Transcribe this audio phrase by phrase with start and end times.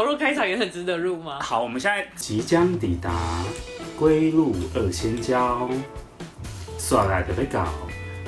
[0.00, 1.40] 烤肉开场也很值得入吗？
[1.42, 3.44] 好，我们现在即将抵达
[3.98, 5.68] 归路二仙交，
[6.78, 7.68] 刷来特别高，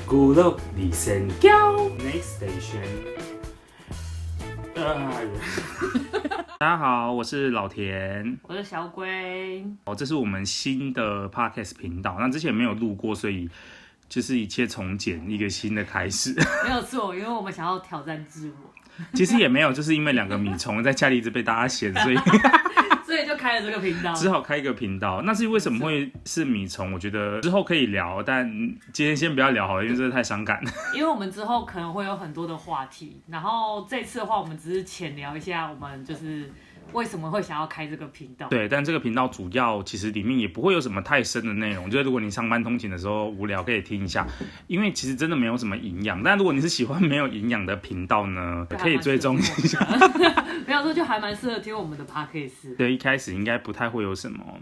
[0.05, 1.49] 龟鹿二仙交。
[1.97, 2.85] Next station。
[6.59, 9.65] 大家好，我是老田，我是小龟。
[9.87, 13.49] 哦，这是我们新的 Podcast 频道，那之前没有录过，所以
[14.11, 16.35] 就是一切从简，一个新的开始。
[16.67, 18.72] 没有错，因为我们想要挑战自我。
[19.15, 22.17] 其实也没有，就是因为两个米虫在家里一直被大家嫌，所以
[23.05, 25.23] 所以就开了这个频道，只好开一个频道。
[25.23, 28.49] 那至于为什么会是米虫，我觉得之后可以聊，但
[28.93, 30.63] 今天先不要聊好了，因为真的太伤感。
[30.95, 36.51] 因为我们之后可能会有很多的话题，然后这次的话，我们只是浅聊一下，我们就是。
[36.93, 38.49] 为什么会想要开这个频道？
[38.49, 44.27] 对，但这个频道主要其实里面也不会有什么太深的内容，就是如果你上班通勤的时候无聊可以听一下，
[44.67, 46.23] 因为其实真的没有什么营养。
[46.23, 49.79] 但如果你是喜欢没有营养的频道呢，可以追踪一下。
[50.67, 52.77] 没有说就还蛮适合听我们的 podcast。
[52.77, 54.59] 对，一开始应该不太会有什么，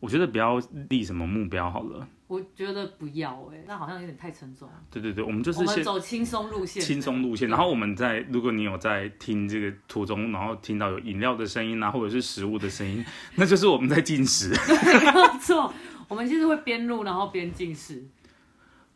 [0.00, 2.06] 我觉得不要立什么目标好了。
[2.26, 4.66] 我觉得不要哎、欸，那好像有点太沉重。
[4.90, 7.48] 对对对，我们就是先我们走轻松路线，轻松路线。
[7.50, 13.04] 然后我们在，如果你有在听这个途中，然后听到有饮料的声音啊，或者是食物的声音，
[13.36, 14.48] 那就是我们在进食。
[14.56, 15.70] 对，没有错，
[16.08, 18.02] 我们其实会边录然后边进食。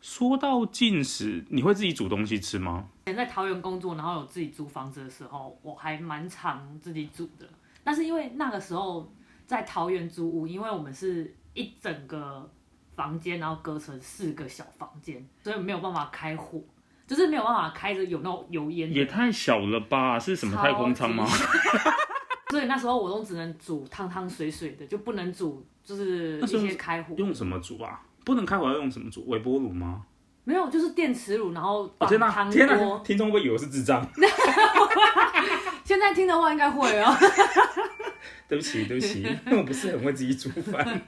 [0.01, 2.89] 说到进食，你会自己煮东西吃吗？
[3.05, 7.47] 以前在桃园工作，然后有自己租房子的时候，我还蛮常自己煮的。
[7.85, 9.13] 但是因为那个时候
[9.45, 12.51] 在桃园租屋，因为我们是一整个。
[12.99, 16.61] 房间，然后隔成四个小房间，所以没有办法开火，
[17.07, 18.93] 就是没有办法开着有那种油烟。
[18.93, 20.19] 也太小了吧？
[20.19, 21.25] 是什么太空舱吗？
[22.51, 27.15] 所以那时候我都只能煮汤汤水水的，就不能煮就是一些开火。
[27.17, 28.03] 用什么煮啊？
[28.25, 29.25] 不能开火要用什么煮？
[29.29, 30.03] 微波炉吗？
[30.43, 32.09] 没有，就是电磁炉，然后汤锅。
[32.09, 32.51] 哦天哪！
[32.51, 32.99] 天哪！
[33.05, 34.05] 听众会以为是智障。
[35.85, 37.15] 现在听的话应该会哦。
[38.49, 41.01] 对不起，对不起，因为我不是很会自己煮饭。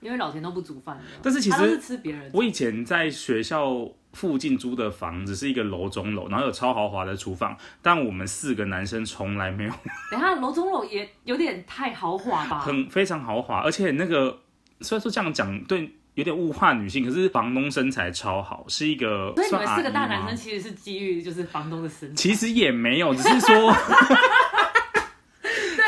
[0.00, 2.30] 因为老田都不煮饭，但是其实是吃别人。
[2.32, 9.72] 我以前在学校附近租的房子是一个楼中楼，然后有超豪华的厨房，但我们四个男生从来没有。
[10.10, 12.60] 等下楼中楼也有点太豪华吧？
[12.60, 14.40] 很非常豪华，而且那个
[14.80, 19.32] 虽然说这样讲对有点物化女性，可是房东身材超好，是一个。
[19.36, 22.14] 所以你们四个大男生其实是基于就是房东的身材。
[22.14, 23.72] 其实也没有，只是说。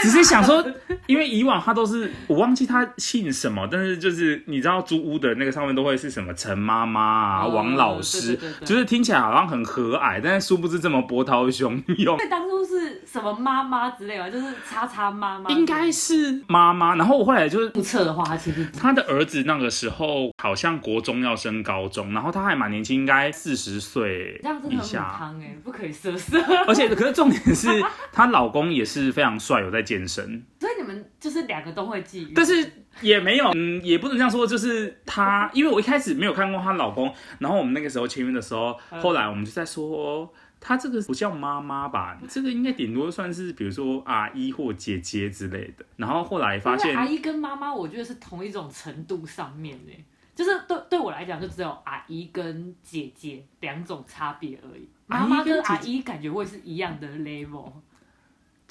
[0.03, 0.65] 只是想说，
[1.07, 12.17] 因为以往他都是我忘记他姓什么，但是就是你知道租屋的那个上面都会是什么陈妈妈啊、哦、王老师，对对对对，就是听起来好像很和蔼，但是殊不知这么波涛汹涌。
[12.19, 16.97] 那，当初是什么妈妈之类的，就是叉叉妈妈，应该是妈妈。
[16.97, 25.17] 然后我后来就是预测的话，他其实他的儿子那个时候好像国中要升高中，然后他还蛮年轻，应该四十岁以下。
[25.19, 26.39] 这样子很不可以色色。
[26.67, 27.69] 而且可是重点是
[28.13, 32.73] 她老公也是非常帅，有在健身，所以你们就是两个都会觊觎，但是
[33.03, 49.93] 也没有，嗯，也不能这样说，就是她，因为我一开始没有看过她老公，然后我们那个时候签约的时候，后来我们就在说，她这个不叫妈妈吧，这个应该顶多算是比如说阿姨或姐姐之类的，然后后来发现阿姨跟妈妈，我觉得是同一种程度上面呢，
[50.35, 57.71] 就是对对我来讲，就只有阿姨跟姐姐两种差别而已，妈妈跟阿姨感觉会是一样的 level。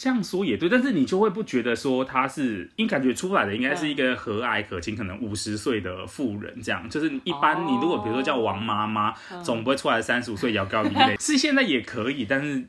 [0.02, 9.14] 这样说也对，但是你就会不觉得说他是，因为感觉出来的应该是一个和蔼可亲，可能五十岁的妇人这样，就是一般你如果比如说叫王妈妈，
[9.44, 12.66] 总不会出来三十五岁， 摇高一类，是现在也可以，但是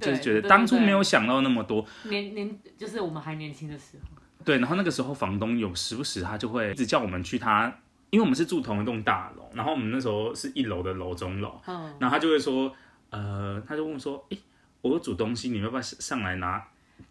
[0.00, 7.66] 就是觉得当初没有想到那么多，年年就是我们还年轻的时候，对，然后那个时候房东有时不时他就会一直叫我们去他，
[8.10, 11.60] 因为我们是住同一栋大楼，然后我们那时候是一楼的楼中楼，
[11.98, 12.72] 然后他就会说，
[13.10, 14.38] 呃，他就问我说，哎，
[14.82, 16.62] 我有煮东西，你们要不要上来拿？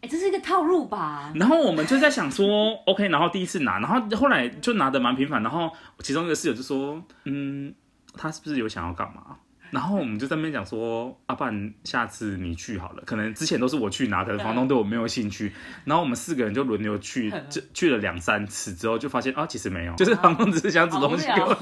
[0.01, 1.31] 哎，这是一个套路吧？
[1.35, 7.73] 然后我们就在想说，OK，然后第一次拿，然后后来就拿的蛮频繁，然后其中一个室友就说，嗯，
[8.15, 9.37] 他是不是有想要干嘛？
[9.71, 15.51] 然后我们就在那边讲说，啊，半下次你去好了，可能之前都是我去拿，可能房东对我没有兴趣。
[15.83, 21.57] 然后我们四个人就轮流去，就去了两三次之后，就发现啊，其实没有，就是房东只是想煮东西给我，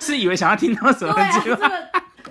[0.00, 1.68] 是以为想要听到什么结果。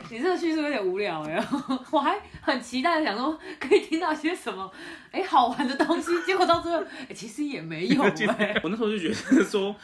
[0.09, 1.43] 你这个叙述有点无聊哎，
[1.91, 4.71] 我还很期待的想说可以听到些什么
[5.11, 8.01] 哎好玩的东西，结果到最后哎其实也没有
[8.37, 8.59] 哎。
[8.63, 9.75] 我那时候就觉得说，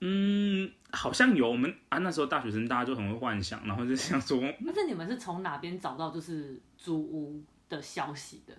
[0.00, 8.54] 嗯，好像有我们啊那时候大学生大家就很会幻想，然后就想说， 那是你们是从哪边找到就是租屋的消息的？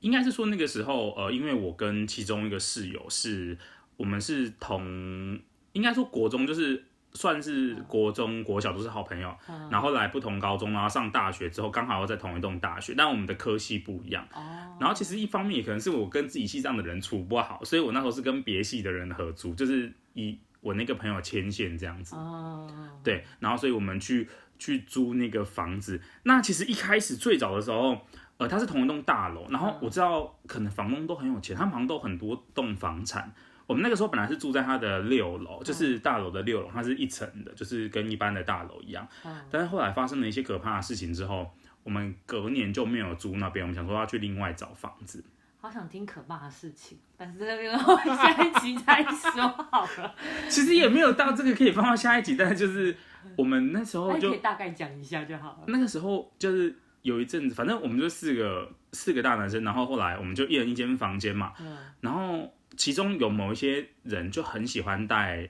[0.00, 3.56] 应该是说那个时候呃，因为我跟其中一个室友是，
[3.96, 5.38] 我们是同
[5.72, 6.84] 应该说国中就是。
[7.14, 14.26] 算是国中、国小都是好朋友，嗯、然后来不同高中，然后上大学之后刚好又在同一栋大学，但我们的科系不一样。
[14.32, 14.40] 哦、
[14.80, 22.16] 然后其实一方面也可能是我跟自己系上的人处不好，所以我那时候是跟别系的人合租，就是以我那个朋友牵线这样子。
[22.16, 22.66] 哦、
[23.04, 26.00] 对，然后所以我们去去租那个房子。
[26.22, 27.98] 那其实一开始最早的时候，
[28.38, 33.32] 呃，它是同一栋大楼，然后我知道可能房东都很有钱，他们好像都很多栋房产。
[33.72, 39.08] 我们那个时候本来是住在他的六楼，就是大楼的六楼，它是一层的，就是跟一般的大楼一样。
[39.50, 41.50] 但是后来发生了一些可怕的事情之后，
[41.82, 45.24] 我们隔年就没有租那边，我们想说要去另外找房子。
[45.58, 47.78] 好想听可怕的事情，但是这个
[48.14, 50.14] 下一集再说好了。
[50.50, 52.94] 其实也没有到这个可以放到下一集，但是就是
[53.36, 55.60] 我们那时候就可以大概讲一下就好了。
[55.68, 61.54] 那个时候就是有一阵子，反正我们就四个四个大男生，然后后来我们就一人一间房间嘛，
[62.02, 62.52] 然后。
[62.76, 65.48] 其中有某一些人就很喜欢带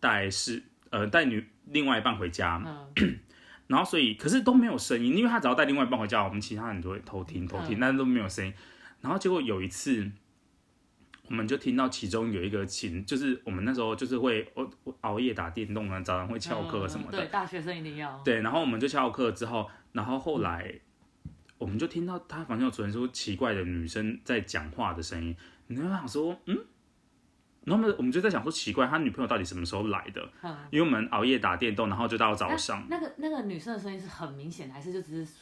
[0.00, 2.60] 带是呃带女另外一半回家，
[2.96, 3.18] 嗯、
[3.68, 8.52] 然后所以可是都没有声音，因为他只要带另外一半回家，我们其他人都会偷听偷听，嗯、但是都没有声音。
[9.00, 10.10] 然后结果有一次，
[11.28, 17.18] 我们就听到其中有一个情，就是我们那时候就是会我我熬夜打电动啊，早上会翘课什么的。
[17.18, 18.20] 嗯、对，大学生一定要。
[18.24, 20.74] 对，然后我们就翘课之后，然后后来
[21.58, 25.36] 我们就听到他房间有传出奇怪的女生在讲话的声音。
[25.70, 26.58] 你就想说，嗯，
[27.62, 30.28] 然后我们就在想说，奇怪，他女朋友到底什么时候来的？
[30.42, 32.84] 嗯、因为我们熬夜打电动，然后就到早上。
[32.90, 35.32] 那，那个那个女生的声音是很明显，还是就只是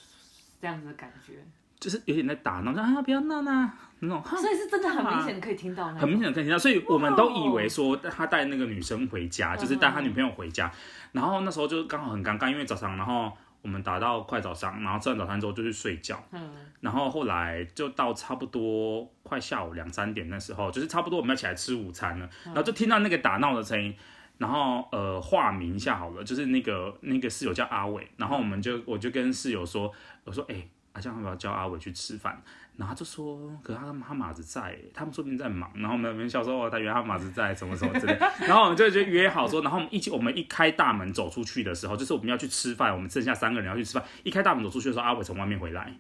[0.61, 1.33] 这样子的感觉？
[1.81, 4.23] 就是有点在打闹，啊，不要闹呐，那种。
[4.37, 6.59] 所以是真的很明显可以听到，很明显可以听到。
[6.59, 10.67] 所以我们都以为说他带那个女生回家，就是带他女朋友回家。
[10.67, 10.73] 嗯、
[11.13, 13.33] 然后那时候就刚好很尴尬，因为早上，然后。
[13.63, 16.23] 我们打到快早上，然后吃完早餐之后就去睡觉。
[16.33, 16.51] 嗯，
[16.81, 22.27] 然后后来就到差不多快下午两三点那时候，就是差不多我们要起来吃午餐了。
[22.47, 23.95] 嗯、然后就听到那个打闹的声音，
[24.39, 29.93] 然后呃，化名一下好了，就是那个那个室友叫阿伟，然后我们就我就跟室友说，
[30.25, 30.55] 我说哎。
[30.55, 32.43] 欸好像要不要叫阿伟去吃饭？
[32.77, 35.71] 然后他就说，可是他他马子在，他们说不定在忙。
[35.77, 38.17] 然后我们我们小时候他原来他马子在，什么什么之类。
[38.41, 44.05] 然后我们就就约好说，然后我们一起，我们一开大门走出去的时候，就是我们要去吃饭，我们剩下三个人要去吃饭。
[44.25, 45.93] 一开大门走出去的时候，阿伟从外面回来。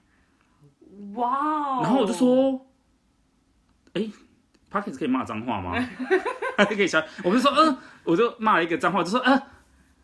[1.14, 2.66] 哇哦然后我就说，
[3.94, 4.08] 哎
[4.70, 5.72] ，Podcast 可以骂脏话吗？
[6.56, 9.42] 还可以想，我就说，嗯、我就骂了一个脏话，就说，嗯、呃，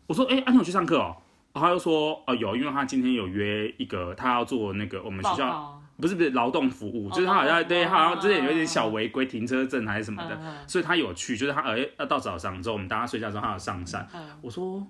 [0.07, 1.21] 我说，哎，安妮，我去上课哦。
[1.61, 14.05] 他就说，哦，有，因为他今天有约一个，他要做那个我们学校不是不是劳动服务，哦、就是他好像、哦、对，他好像之前有一点小违规停车证还是什么的，嗯、所以他有去，就是他呃要到早上之后，我们大家睡觉之后他要上山。
[14.13, 14.85] 嗯、我说，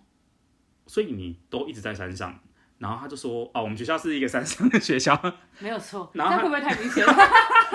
[0.88, 2.34] 所以你都一直在山上，
[2.80, 5.16] 然后他就说，哦，我们学校是一个山上的学校，
[5.60, 6.10] 没有错。
[6.14, 7.06] 然后他会不会太明显？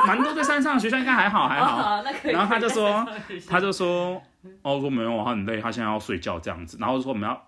[0.06, 2.00] 蛮多在山上的学校应该还好还好。
[2.00, 3.06] 哦、然后他就说，
[3.48, 4.20] 他就说，
[4.62, 6.76] 哦，说没有，他很累，他现在要睡觉这样子。
[6.80, 7.46] 然后说我们要。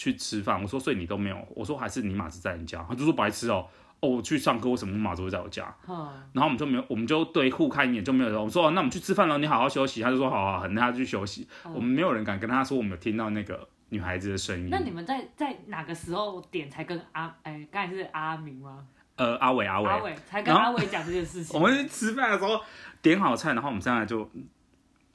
[0.00, 3.66] 去吃饭，我说，所以你都没有，我说还是你马子在你家，他就说白痴哦，
[4.00, 5.66] 哦，我去上课，为什么马子会在我家？
[5.86, 8.42] 嗯、然后我们就没有，我们就对互看一眼就没有人。
[8.42, 10.00] 我说，那我们去吃饭了，你好好休息。
[10.00, 11.46] 他就说好好，很那他去休息。
[11.66, 14.68] 嗯、我们没有人敢跟他说我们有听到那个女孩子的声音。
[14.70, 18.86] 那你们在在哪个时候点才跟阿哎，刚才是阿明吗？
[19.16, 21.52] 呃，阿伟阿伟，阿伟才跟阿伟讲这件事情。
[21.60, 22.58] 我们去吃饭的时候
[23.02, 24.26] 点好菜，然后我们现在就。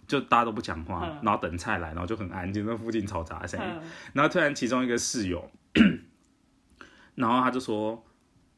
[0.08, 3.66] 就大家都不讲话，嗯、然后等菜来，然后就很安静，那附近嘈杂的声音。
[3.68, 3.82] 嗯、
[4.14, 5.50] 然后突然其中一个室友，
[7.16, 8.04] 然后他就说：“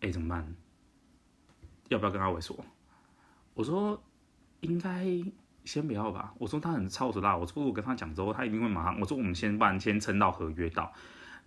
[0.01, 0.55] 哎、欸，怎么办？
[1.89, 2.57] 要不要跟阿伟说？”
[3.55, 4.03] 我说
[4.59, 5.05] ：“应该
[5.63, 10.91] 先不要吧。”我说：“他很超时辣。”我说：“我跟他讲之后，他一定会马上。”我说：“我们先办，先撑到合约到。”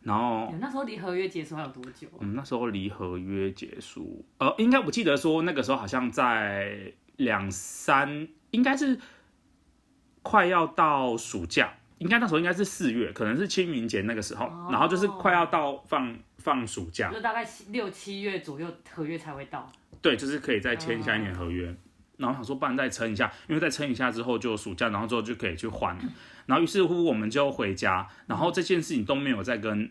[0.03, 2.09] 然后那时候离合约结束还有多久？
[2.13, 8.99] 我们那时候离合约结束，呃，应该我记得说那个时候好像在两三，应该是。
[10.23, 19.71] 快要到暑假，应该那时候应该是四月，可能是清明节那个时候，哦、然后就是快要到放放暑假，就大概六七月左右合约才会到。
[20.03, 21.75] 对，就是可以再签下一年合约，哦、
[22.19, 25.97] 然后想说不然再撑一下，因为再撑一下之后就暑假，然后之后就可以去换，
[26.47, 29.91] 然后于是乎我们就回家，然后这件事情都没有再跟。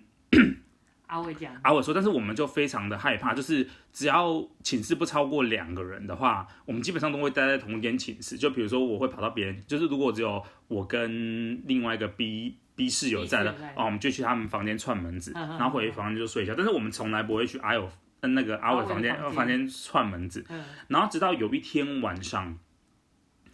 [1.10, 8.38] 阿伟讲，阿伟说，但是我们就非常的害怕，就是只要寝室不超过两个人的话，我们基本上都会待在同一间寝室。
[8.38, 16.54] 就比如说，我会跑到别人，就是如果只有我跟另外一个 B B 室友在的，哦，我们就去他们房间串门子，然后回房间就睡觉。
[16.56, 17.90] 但是我们从来不会去阿友
[18.22, 20.46] 那个阿伟房间房间串门子。
[20.50, 22.56] 嗯、然后直到有一天晚上，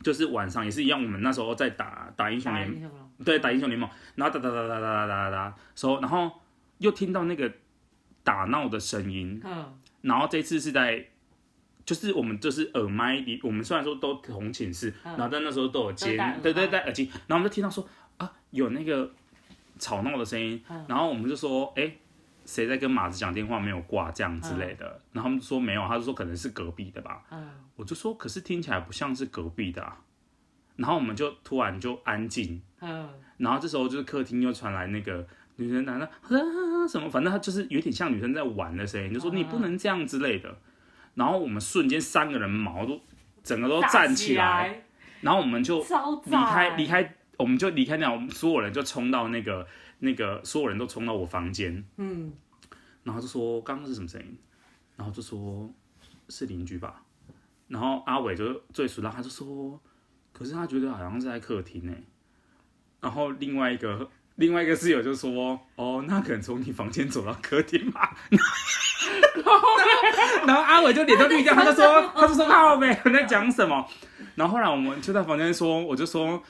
[0.04, 2.92] 就是晚上也是一样，我们那时候在打打英雄联盟，
[3.24, 6.30] 对，打英雄联盟，然后打打打打打打打打，说然后。
[6.79, 7.51] 又听到那个
[8.24, 11.05] 打闹的声音，嗯、然后这次是在，
[11.86, 19.12] 就是我们就是耳麦里，我们虽然说都同寝室，嗯、然后但那时候都有接，对对戴，耳机，然后我们就听到说啊，有那个
[19.79, 20.86] 吵闹的声音，嗯。
[20.88, 21.91] 然后我们就说，哎、
[22.46, 27.50] 谁在跟马子讲电话没有挂这样之类的，然后他们说没有，他就说可能是隔壁的吧，嗯。
[27.75, 30.01] 我就说可是听起来不像是隔壁的啊，
[30.77, 33.10] 然后我们就突然就安静，嗯。
[33.38, 35.27] 然后这时候就是客厅又传来那个
[35.58, 40.58] 女生男的啊什么，反正他就是有点像女生在玩的声音，就说你不能这样之类的，
[41.14, 43.00] 然后我们瞬间三个人毛都
[43.44, 44.86] 整个都站起来，
[45.22, 45.80] 然后我们就
[46.26, 49.66] 离开离开，我们就离开那，我们所有人就冲到那个
[50.00, 52.34] 那个，所有人都冲到我房间，嗯，
[53.04, 54.38] 然后就说刚刚是什么声音，
[54.98, 55.70] 然后就说
[56.30, 57.02] 是邻居吧，
[57.68, 59.80] 然后阿伟就最熟然后，他就说，
[60.34, 61.94] 可是他觉得好像是在客厅呢，
[63.00, 68.15] 然后另外一个另外一个室友就说，哦，那可能从你房间走到客厅吧，
[70.46, 73.88] 然后阿伟就脸都绿掉，他就说， 他就说靠北你在讲什么？
[74.36, 76.44] 然后后来我们就在房间说，我就说，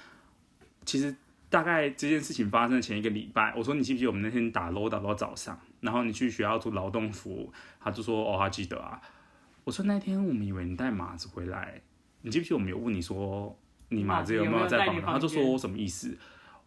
[0.84, 1.16] 其实
[1.50, 9.00] 大概这件事情发生的前一个礼拜，我说你记不记得我们那天打 LOL 打到早上，然后你去学校做劳动服务，他就说哦他记得啊。
[9.64, 11.82] 我说那天我们以为你带马子回来，
[12.22, 13.56] 你记不记得我们有问你说
[13.90, 15.06] 你马子有没有在房间？
[15.06, 16.18] 他就说什么意思？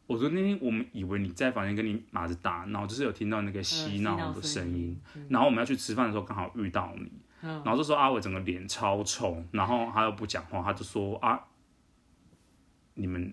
[0.08, 4.98] 我说那天我们以为你在房间跟你马子打，然后就是有听到那个嬉闹的声音，
[5.28, 7.12] 然后我们要去吃饭的时候刚好遇到你。
[7.40, 11.38] 然后这时候阿伟整个脸超臭，然后他又不讲话，他就说啊，
[12.94, 13.32] 你们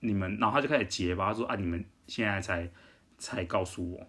[0.00, 2.68] 你们，然后他就开始结巴，他说啊，你们现在才
[3.16, 4.06] 才告诉我，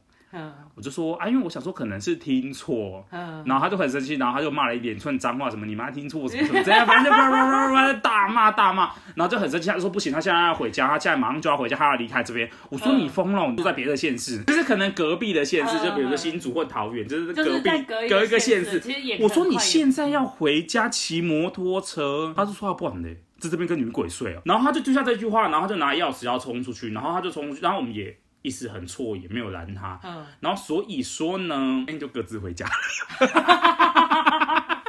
[0.76, 12.50] 我就说啊，因为我想说可能是听错，然后他就很生气，然后他就骂了一连串脏话，什么你妈听错什么什么这样，反正就叭叭叭叭大骂大骂，然后就很生气，他就说不行，他现在要回家，他现在马上就要回家，他要离开这边。
[12.70, 18.82] 我说你疯了，我住在别的县市，就是可能隔壁的县市，就比如说新竹或桃园，就是隔壁隔一个县市。
[19.20, 23.10] 我说你现在要回家骑摩托车，他就说他不玩的，
[23.40, 24.42] 在这边跟女鬼睡哦。
[24.46, 28.16] 然后他就丢下这句话，然后他就拿钥匙要冲出去，然后他就冲出去，然后我们也。
[28.42, 30.00] 一时很错，也没有拦他。
[30.04, 32.72] 嗯，然后所以说呢，那就各自回家了。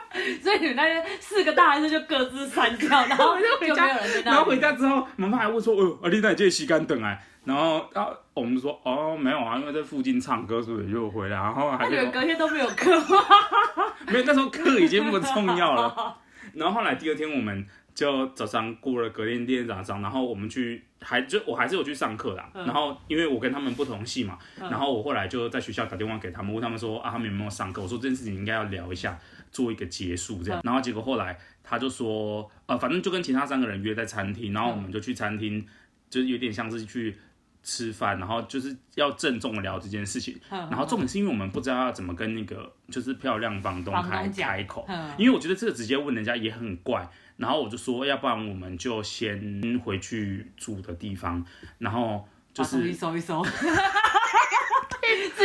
[0.42, 3.86] 所以你们那些四个大孩子就各自散掉，然后 就回家。
[4.24, 11.88] 然后回家之后，妈妈还问说：“哦，阿丽娜借洗干等哎。”然后，然后我们就说：“哦，没有啊，因为在附近唱歌，所以就回来。”然后还。
[11.88, 13.24] 那你们隔天都没有课吗？
[14.06, 16.16] 没有，那时候课已经不重要了。
[16.54, 17.66] 然后后来第二天我们。
[17.94, 22.50] 就早上过了隔天第二天早上，然后我们去还就我还是有去上课啦。
[22.54, 27.82] 嗯、然后因为我跟他们不同系嘛，嗯、然后我后来就在学校打电话给他们，问他们说啊，他们有没有上课？
[27.82, 29.18] 我说这件事情应该要聊一下，
[29.50, 30.60] 做一个结束这样。
[30.60, 35.66] 嗯、然后结果后来他就说，呃，反正就跟其他三个人约在餐厅，然后我们就去餐厅，
[36.08, 37.18] 就是有点像是去
[37.62, 40.40] 吃饭，然后就是要郑重的聊这件事情。
[40.50, 47.06] 嗯、然后重点是因为我们不知道要怎么跟那个就是漂亮房东开开口，嗯、因为我觉得这个直接问人家也很怪。
[47.40, 51.42] 然后我就说，要不然我们就先回去住的地方，
[51.78, 53.50] 然后就是收一收，直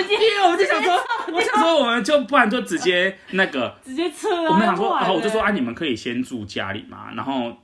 [0.06, 0.94] 接，因为我们就想说，
[1.32, 4.30] 我想说，我们就不然就直接那个 直接撤。
[4.44, 7.56] 我们想说，然后我就说，啊，你们可以先住家里嘛，然后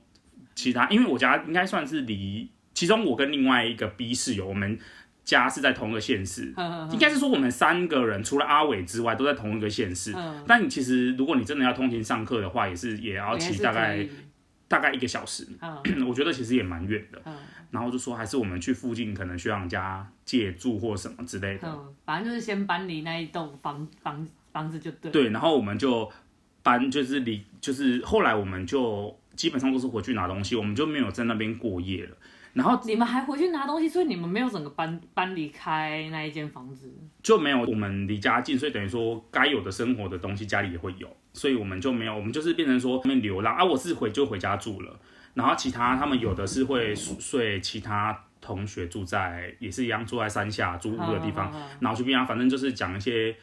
[0.54, 4.78] 其他，因为我家应该算是离，其中我跟另外一个 B 室友，我们。
[5.24, 6.52] 家是在同一个县市，
[6.90, 10.14] 应该是说我们三个人除了阿伟之外都在同一个县市。
[10.46, 14.06] 但你其实如果你真的要通勤上课的话，也是也要骑大概
[14.66, 15.46] 大概一个小时。
[16.06, 17.22] 我觉得其实也蛮远的。
[17.70, 21.78] 然后就说还是我们去附近可能学长家借住或什么之类的。
[22.04, 25.10] 反正就是先搬离那一栋房房房子就对。
[25.10, 26.10] 对，然后我们就
[26.62, 32.16] 搬，就是离就是后来我们就基本上都是回去拿东西，我们就没有在那边过夜了。
[32.54, 36.92] 然后你们还回去拿东西，所以你们没有整个搬搬离开那一间房子，
[37.22, 37.60] 就没有。
[37.62, 42.14] 我们离家近，所以等于说该有的生活的东西家里也会有，所以我们就没有。
[42.14, 43.64] 我们就是变成说他们流浪啊。
[43.64, 45.00] 我是回就回家住了，
[45.34, 53.34] 然后其他他们有的是会睡其他同学住在也是一样住在山下租屋的地方，然后去边啊，反正就是讲一些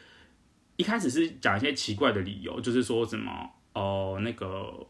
[0.76, 3.32] 一开始是讲一些奇怪的理由，就是说什么
[3.72, 4.86] 哦、呃、那个。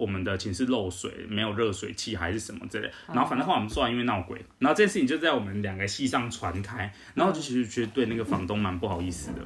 [0.00, 9.42] 我们的寝室漏水，没有热水器还是什么之类，然后反正后来我们说完，因为闹鬼，然后这件事情就在我们两个系上传开，然后就其实觉得对那个房东蛮不好意思的，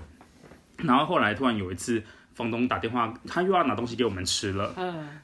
[0.84, 2.00] 然后后来突然有一次，
[2.34, 4.72] 房东打电话，他又要拿东西给我们吃了，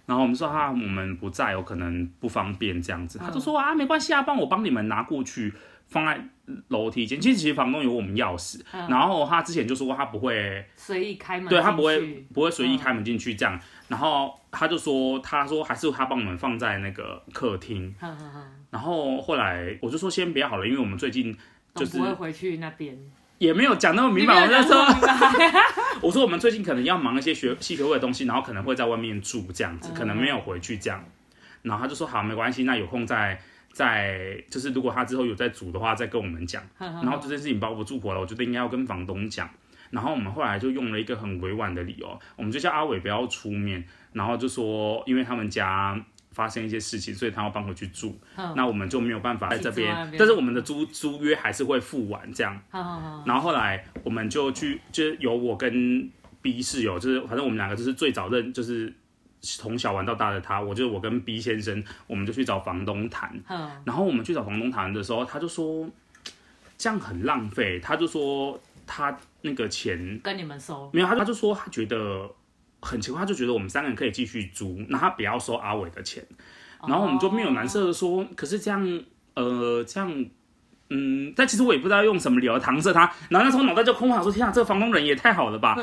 [0.07, 5.55] 然后我们说他我们不在，有可能不方便这样子，他就说啊没关系啊，帮我帮你们拿过去。
[5.91, 6.25] 放在
[6.69, 17.95] 楼梯间，其实其实房东有我们钥匙，嗯、然后他之前就说过他不会随意开门，对他不会不会随意开门进去这样，嗯、然后他就说他说还是他帮我们放在那个客厅，
[18.71, 21.37] 然后后来我就说先不要好了，因为我们最近
[21.75, 22.99] 就是不会回去那边，
[23.39, 24.85] 也没有讲那么明白，我就说
[26.03, 31.05] 我说我们最近可能要忙一些学系学会的东西，然后可能会在外面住这样子，可能没有回去这样，
[31.63, 33.41] 然后他就说好没关系，那有空再。
[33.73, 36.61] 再就是如果他之后有在煮的话，再跟我们讲。
[36.77, 39.49] 然后这件事情包不住火了，我觉得应该要跟房东讲。
[39.91, 46.01] 然后我们后来就用了一个很委婉的理由，我们就叫阿伟不要出面，然后就说因为他们家
[46.33, 48.19] 发生一些事情，所以他要搬回去住。
[48.57, 52.61] 那我们就没有办法在这边，但是我们的租租约还是会付完这样。
[53.27, 58.93] 然后后来我们就去，就是有我跟 B 室友，就是反正我们两个就是最早认，就是。
[59.43, 63.35] 从小玩到大的他，我就我跟 B 先生，我们就去找房东谈。
[63.87, 65.89] 然后我们去找房东谈的时候，他就说
[66.77, 67.81] 这样很浪费。
[67.81, 68.61] 他就说
[68.93, 72.29] 他那个钱跟你们收没有，他他就说他觉得
[72.83, 76.27] 很奇怪，他就觉得我们三个人可以继续租，那他不要收阿伟的钱。
[76.87, 79.03] 然后我们就没有难色的说，可是这样
[79.35, 80.25] 呃这样
[80.89, 83.03] 嗯，但其实我也不知道用什么理由搪塞他。
[83.29, 85.77] 然后那时候脑袋就空，我想说天啊，这个房东人也太好了吧。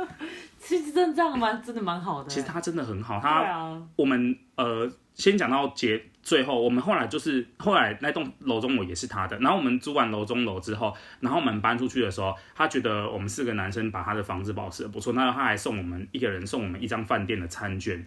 [0.60, 2.28] 其实真的这样蛮，真的蛮好的。
[2.28, 9.38] 其实他真的很好，他，啊、我们呃，先讲到结，最后我们后来就是后来那栋楼中楼也是他的。
[9.38, 18.06] 然后我们租完楼中楼之后，然后我们搬出去的时候，他觉得我们四个男生把他的房子保持的不错，那他还送我们一个人送我们一张饭店的餐券，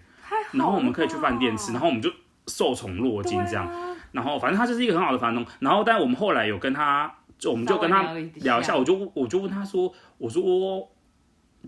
[0.51, 2.11] 然后我们可以去饭店吃，然后我们就
[2.47, 3.65] 受宠若惊这样。
[3.67, 5.45] 啊、然后反正他就是一个很好的房东。
[5.59, 10.89] 然后但我们后来有跟他，就我们就跟他聊一下，我就我就问他说，我说。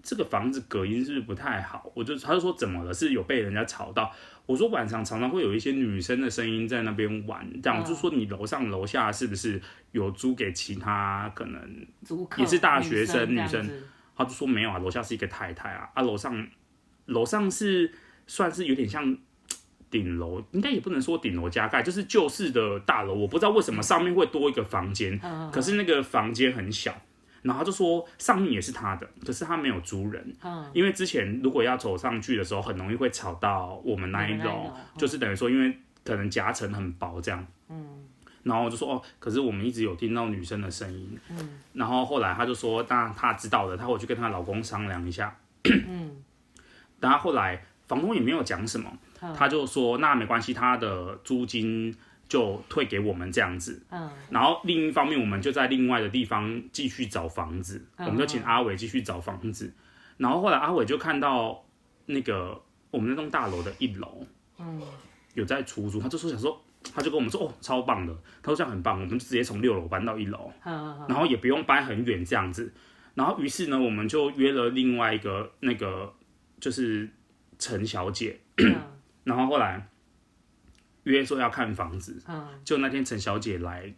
[0.04, 1.90] 这个房子隔音是不是不太好？
[1.94, 2.94] 我就他就说怎么了？
[2.94, 4.12] 是有被人家吵到？
[4.46, 9.62] 我说晚上常常会有一些女生的声音在那边玩，这样、嗯、就说你楼上楼下是不是
[9.92, 11.88] 有租给其他可能
[12.38, 13.70] 也是大学生女生？
[14.16, 16.48] 他就说没有啊，楼下是一个太太啊，啊楼上
[17.06, 17.92] 楼上是
[18.28, 19.18] 算是有点像
[19.90, 23.14] 顶楼，应该也不能说顶楼加盖，就是旧式的大楼。
[23.14, 27.02] 我不知道为什么上面会多一个房间，嗯、可是那个房间很小。
[27.46, 38.04] 然后他就说上面也是他的，可是他没有租人，嗯，因为之前如果要走上去的时候，很容易会吵到我们那一楼，就是等于说因为可能夹层很薄这样，嗯，
[38.42, 46.12] 然后我就说哦，可是我们一直有听到女生的声音，嗯，然后后来他就说，当然他知道了，他回去跟她老公商量一下，嗯，
[47.00, 48.92] 然后后来房东也没有讲什么，
[49.38, 51.96] 他就说那没关系，他的租金。
[52.28, 59.74] 就退给我们这样子，嗯，然后另一方面，我们就在另外的地方继续找房子，嗯、我们就请阿伟继续找房子，嗯、
[60.18, 61.64] 然后后来阿伟就看到
[62.08, 64.26] 那个我们那栋大楼的一楼，
[64.58, 64.82] 嗯，
[65.36, 66.60] 有在出租，他就说想说，
[66.96, 72.74] 他就跟我们说哦，超棒的，他说这样很棒，我们就直接从六楼搬到一楼，然后也不用搬很远这样子，
[73.14, 76.12] 然后于是呢，我们就约了另外一个那个
[76.60, 77.08] 就是
[77.60, 78.76] 陈小姐，嗯、
[79.24, 79.88] 然后后来。
[81.06, 83.92] 约说要看房子，嗯，就那天陈小姐来，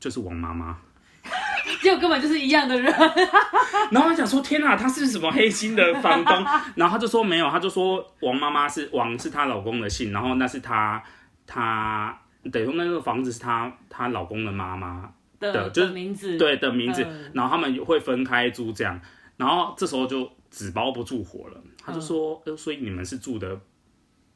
[0.00, 0.76] 就是王妈妈，
[1.82, 2.92] 就根本就是一样的人。
[3.90, 6.34] 然后他想说，天哪，他是什么黑心的房东？
[6.74, 11.02] 然后他就说没有，他就说王妈妈是王是她老公的姓，然后那是她
[11.46, 12.18] 她
[12.50, 18.98] 等于说那个房子是她她老公的妈妈的，的就是名字对的名字，嗯、然后他们会分开租这样，
[19.36, 23.60] 然后这时候就纸包不住火了，他就说，嗯、所以你们是住的。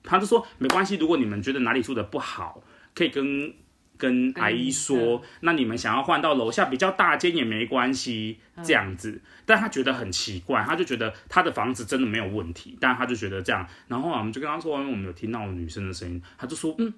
[0.06, 2.62] 他就说没关系，如果你们觉得哪里住的不好，
[2.94, 3.52] 可以跟
[3.98, 5.22] 跟阿姨说。
[5.40, 9.20] 那你们想要换到楼下比较大间也没关系，这样子。
[9.44, 13.66] 但他觉得很奇怪，他就觉得他的房子真的没有问题，但他就觉得这样。
[13.88, 16.92] 然后我们就跟他说，因为我们有听到女生的声音，他就说嗯，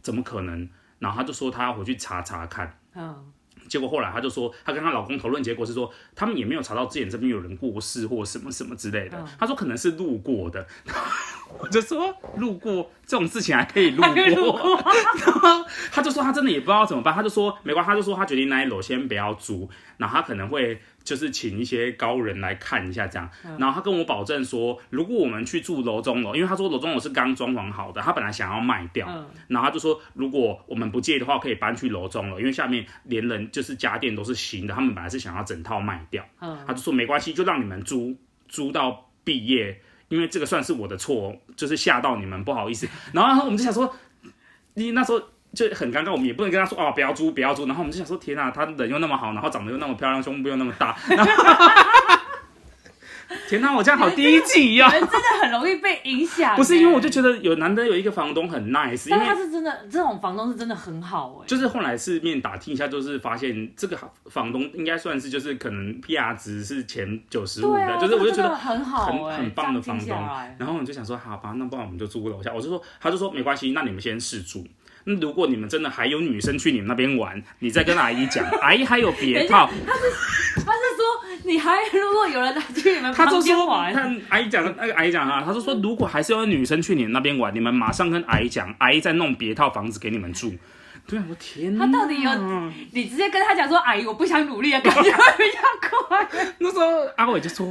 [0.00, 0.68] 怎么可能？
[1.00, 2.78] 然后他就说他要回去查查看。
[2.94, 3.32] 嗯。
[3.68, 9.24] 结果后来，她就说，她跟她老公讨论，结果是说，他们也没有查到之前这边有人过世或什么什么之类的。
[9.38, 10.66] 她说可能是路过的，
[11.58, 14.80] 我就说路过这种事情还可以路过。
[15.24, 20.80] 然后她就说她真的也不知道怎么办，她就说没关系，她就说她决定那一楼先不要租，然后她可能会。
[21.04, 29.06] 就是请一些高人来看一下这样，然后他跟我保证说，如果我们去住楼中楼，因为他说楼中楼是刚装潢好的，他本来想要卖掉，
[29.46, 36.26] 然后他就说如果我们不介意的话，可以搬去楼中楼，因为下面连人就是家电都是新的，他们本来是想要整套卖掉，
[36.66, 38.16] 他就说没关系，就让你们租
[38.48, 43.94] 租到毕业，因为这个算是我的错，就是吓到你们不好意思，然后我们就想说，
[44.72, 45.22] 你那时候。
[45.54, 47.66] 就很尴尬，我们也不能跟他说哦，不要租，不要租。
[47.66, 50.96] 然后我们就想说，天啊，他人又那么好，然后长得又那么漂亮，胸部又那么大。
[51.08, 51.32] 然后
[53.48, 54.88] 天哪，我这样好低级呀！
[54.90, 56.54] 人真的很容易被影响。
[56.56, 61.46] 不是因为我就觉得有难得有一个房东很 nice，因为他是真的，这种房东是真的很好哎。
[61.46, 70.16] 就是后来市面打听一下，就是发现这个房东应该算是就是可能 PR 值是前九十五的，就是我就觉得很好，很很棒的房东。
[70.58, 72.52] 然后我就想说，好吧，那不然我们就租楼下。
[72.54, 74.64] 我就说，他就说没关系，那你们先试住。
[75.04, 79.70] 那如果你们真的还有女生去你们那边玩，你再跟阿姨讲， 阿姨还有别套。
[79.86, 80.00] 他是
[80.64, 90.54] 他是说，你还如果有人来去你们旁边玩，他阿姨讲那个阿姨讲啊，他就说如果还是有女生去你们那边玩，你们马上跟阿姨讲，阿姨再弄别套房子给你们住。
[91.06, 91.86] 对啊，我天哪！
[91.86, 92.30] 他到底有？
[92.92, 95.58] 你直接跟他讲说：“阿姨，我不想努力了，感觉会比较
[96.08, 96.26] 快。
[96.56, 97.70] ”那时候阿伟就说。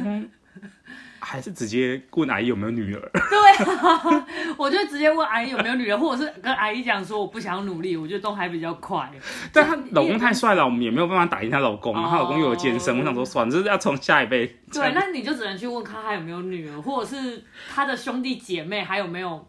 [1.34, 3.02] 还是直接问阿姨有没有女儿？
[3.12, 9.10] 对啊，我就直接问阿姨有没有女儿，或者是跟阿姨讲说我不想努力，我觉得都还比较快。
[9.52, 11.96] 但她老公太帅了，我们也没有办法打赢她老公。
[11.96, 14.46] 她老公又有健身，我想说算了，就是要从下一辈。
[14.72, 17.44] 对，那你就只能去问他还有没有女儿，或者是
[17.74, 19.44] 她的兄弟姐妹还有没有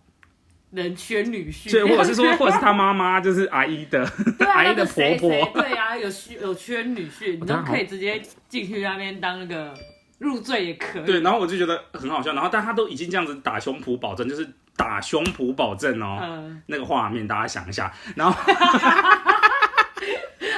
[0.70, 1.70] 人缺女婿？
[1.70, 4.10] 对，或者是说，或者是他妈妈就是阿姨的，
[4.54, 5.28] 阿姨的婆婆。
[5.52, 9.74] 对啊，有需有缺女婿，你都可以直接进去那边当那个。
[10.18, 11.05] 入赘也可以。
[11.05, 18.33] 对，然后我就觉得很好笑，然后但他都已经这样子打胸脯保证，就是打胸脯保证哦，嗯、那个画面大家想一下，然后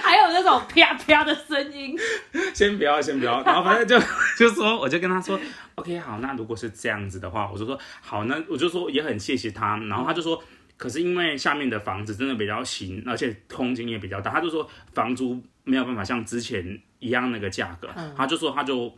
[0.03, 1.97] 还有那种啪啪的声音。
[2.55, 3.99] 先不要，先不要，然后反正就
[4.38, 5.38] 就说，我就跟他说
[5.75, 10.42] ，OK，好，那如果是这样子的话，我就说好，那我就说也很谢谢他，然后他就说，
[10.77, 18.97] 可是因为下面的房子真的比较新，而且空间也比较大，他就说房租没有办法像之前一样那个价格，嗯、他就说他就。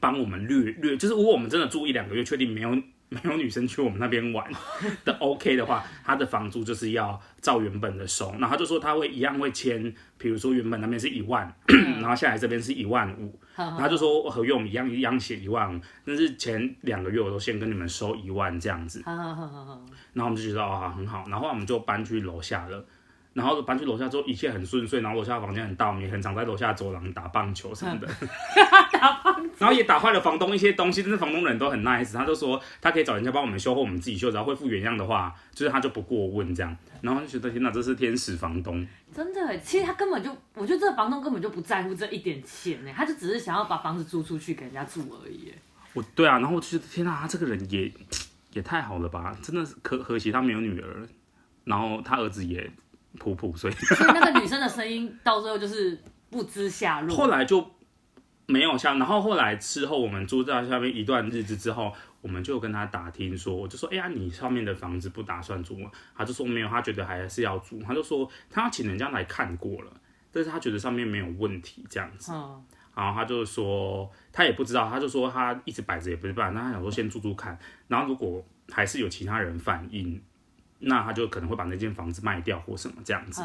[0.00, 2.70] 帮我们略略，就是如果我们真的住一两个月，确定没有
[3.08, 4.50] 没有女生去我们那边玩
[5.04, 8.32] 的 OK 的话，他的房租就是要照原本的收。
[8.32, 11.54] 然后他就说他会一样会签，比如说原本那边是一万，
[12.02, 19.00] 然后下来这边是一万五，然后他就说合约我们一样一样写一万五，但是前两个月我都先跟你们收一万这样子。
[20.14, 22.84] 然后我们就觉得啊很好，然后我们就搬去楼下了。
[23.36, 25.02] 然后搬去楼下之后，一切很顺遂。
[25.02, 28.08] 然后楼下的房间很大，我们也很常在楼下走廊打棒球什么的。
[28.90, 29.50] 打棒球。
[29.60, 36.74] 然后也打坏了房东一些东西，但是房东人都很 nice，他就说他可以找人家帮我们修，或我们自己修，只要恢复原样的话，就是他就不过问这样。
[37.02, 38.86] 然后就觉得天哪，这是天使房东。
[39.14, 45.52] 真的，其实他根本就，我觉得这个房东根本就不在乎这一点钱呢，他就只是想要把房子租出去给人家住而已。
[45.92, 47.92] 我对啊，然后我就觉得天哪，他这个人也
[48.54, 51.06] 也太好了吧，真的是可可惜他没有女儿，
[51.64, 52.70] 然后他儿子也。
[53.16, 55.98] 普普，所以 所以那个女生的声音到最后就是
[56.30, 57.16] 不知下落。
[57.16, 57.68] 后来就
[58.46, 65.90] 没有下，然后后来之后我们住在下面一段日子之后，我们就跟他打听说，我就说，哎呀，你上面的房子不打算租吗？
[66.14, 67.82] 他就说没有，他觉得还是要租。
[67.82, 69.92] 他就说他要请人家来看过了，
[70.30, 72.30] 但是他觉得上面没有问题这样子。
[72.32, 72.62] 嗯，
[72.94, 80.22] 然后他就说他也不知道，他就说他一直摆着也不是办法，那他想说先住住看，然后如果还是有其他人反映。
[80.78, 83.40] 那他就可能会把那间房子卖掉或什么这样子，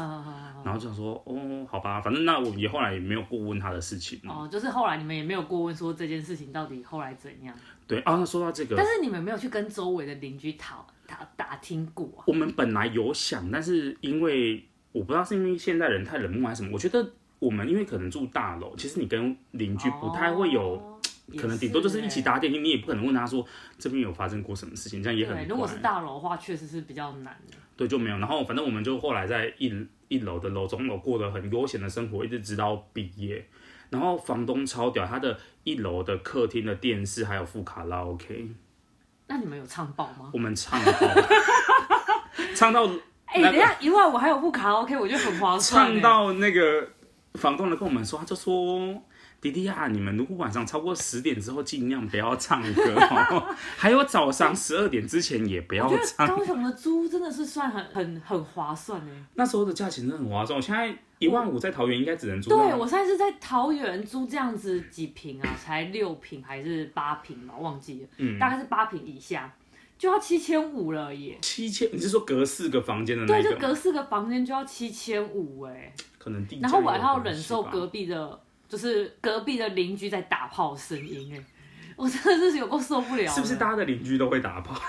[0.64, 4.20] 然后就想说，哦，好吧，反正那我们也后来也没有过问他的事情。
[4.28, 7.54] 哦，就是后来你们也没有过问说这件事情到底后来怎样？
[7.86, 12.24] 对啊，那说到这个，但是你们没有去跟周围的邻居讨打打听过啊？
[12.26, 20.74] 我们本来有想，但是因为我不知道是因为现在人太冷漠还是什么，我觉得我们因为可能住大楼，其实你跟邻居不太会有。
[20.76, 20.91] 哦
[21.38, 23.46] 可能顶多就是一起搭电梯，你也不可能问他说
[23.78, 25.48] 这边有发生过什么事情，这样也很。
[25.48, 27.56] 如果是大楼的话，确实是比较难的。
[27.76, 28.18] 对，就没有。
[28.18, 29.72] 然后反正我们就后来在一
[30.08, 33.48] 一楼的楼中楼过得很悠闲的生活，一直直到毕业。
[33.88, 38.48] 然后房东超屌，他的一楼的客厅的电视还有副卡拉 OK。
[39.28, 40.30] 那你们有唱爆吗？
[40.34, 40.92] 我们唱爆，
[42.54, 42.86] 唱到
[43.26, 45.86] 哎、欸，等一下一万五还有副卡拉 OK，我觉得很划算。
[45.86, 46.86] 唱到那个
[47.34, 49.02] 房东来跟我们说，他就说。
[49.42, 53.44] 弟弟啊，你们如果晚上超过十点之后，尽量不要唱歌哦。
[53.76, 56.28] 还有早上十二点之前也不要唱。
[56.28, 59.24] 高雄的租真的是算很很很划算哎。
[59.34, 62.50] 那时候的价钱真的很划算，我现在一万五在桃园应该只能租。
[62.50, 68.08] 对，我现在是在桃园租这样子几平啊，才六平还是八平嘛，忘记了。
[68.18, 69.52] 嗯，大概是八平以下
[69.98, 71.36] 就要七千五了耶。
[71.42, 71.88] 七千？
[71.92, 73.42] 你是说隔四个房间的那个？
[73.42, 75.92] 对，就隔四个房间就要七千五哎。
[76.16, 76.60] 可能地。
[76.62, 78.38] 然后我还要忍受隔壁的。
[78.72, 81.44] 就是隔壁的邻居在打炮声音哎，
[81.94, 83.30] 我真的是有够受不了。
[83.30, 84.80] 是不是大家的邻居都会打炮？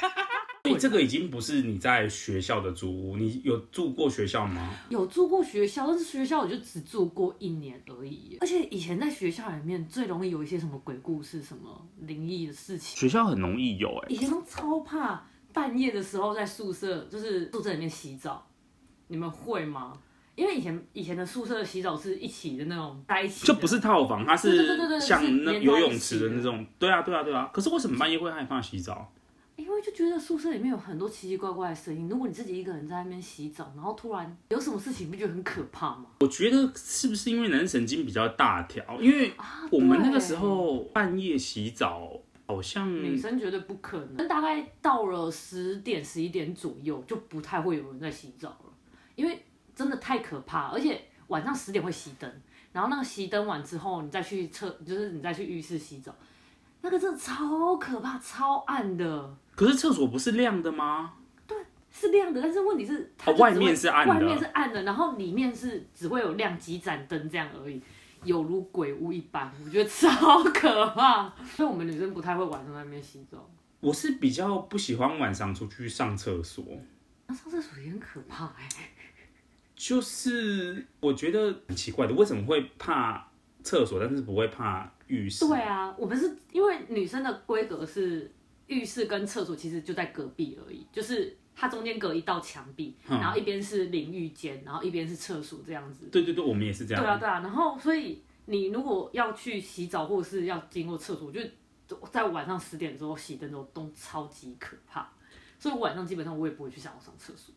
[0.64, 4.74] 所以这个已经不是你在学校的租屋，你有住过学校吗？
[4.90, 8.36] 有住过学校，但是学校我就只住过一年而已。
[8.42, 13.00] 而且以前在学校里面最容易有一些什么鬼故事、什么灵异的事情。
[13.00, 18.46] 学校很容易有哎，以前都超怕半夜的时候在宿舍，就是宿舍里面洗澡，
[19.06, 19.94] 你们会吗？
[20.34, 26.64] 因为以前以前的宿舍洗澡是一起的那种，在一起就不是套房，它是像那游泳池的那种。
[26.78, 27.50] 对啊，对啊，对啊。
[27.52, 29.12] 可是为什么半夜会害怕洗澡？
[29.56, 32.08] 因为就觉得宿舍里面有很多奇奇怪怪的声音。
[32.08, 36.06] 如果你自己一个人在那边洗澡，然后突然有什么事情，不觉得很可怕吗？
[36.20, 38.82] 我觉得是不是因为男神经比较大条？
[39.02, 39.32] 因为
[39.70, 42.10] 我们那个时候半夜洗澡，
[42.46, 44.26] 好像女生觉得不可能。
[44.26, 48.72] 大概到了十点十一点左右，就不太会有人在洗澡了，
[49.14, 49.38] 因为。
[49.74, 52.30] 真的太可怕，而且晚上十点会熄灯，
[52.72, 56.14] 然后那个熄灯完之后，你再去厕，就是你再去浴室洗澡，
[56.82, 59.36] 那个真的超可怕，超暗的。
[59.54, 61.14] 可是厕所不是亮的吗？
[61.46, 61.56] 对，
[61.90, 67.82] 是亮的，但是问题是它、哦、外面是暗的，外面是暗的，然后里面是只会有亮几盏灯这样而已，
[68.24, 71.32] 有如鬼屋一般，我觉得超可怕。
[71.44, 73.48] 所以我们女生不太会晚上在那边洗澡。
[73.80, 76.64] 我是比较不喜欢晚上出去上厕所，
[77.26, 78.90] 那上厕所也很可怕哎、欸。
[79.74, 83.28] 就是我觉得很奇怪的，为什么会怕
[83.62, 85.46] 厕所，但是不会怕浴室？
[85.46, 88.32] 对啊，我们是因为女生的规格是
[88.66, 91.36] 浴室跟厕所其实就在隔壁而已，就是。
[91.54, 96.06] 它中间隔一道墙壁，嗯、然后一边是淋浴间，然后一边是厕所这样子。
[96.06, 97.02] 对对对，我们也是这样。
[97.04, 105.06] 对啊对啊，然后所以你如果要去洗澡或者是要经过厕所，我觉得在晚上十点之后熄灯之后都超级可怕，
[105.58, 107.54] 所以我晚上基本上我也不会去想要上厕所。